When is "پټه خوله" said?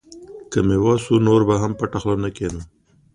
1.79-2.17